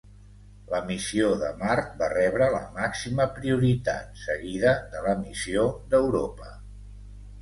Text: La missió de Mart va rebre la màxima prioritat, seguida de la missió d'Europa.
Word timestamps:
La 0.69 0.77
missió 0.91 1.27
de 1.41 1.49
Mart 1.59 1.91
va 1.99 2.07
rebre 2.15 2.47
la 2.57 2.63
màxima 2.77 3.29
prioritat, 3.35 4.11
seguida 4.23 4.73
de 4.95 5.05
la 5.09 5.15
missió 5.21 5.67
d'Europa. 5.93 6.51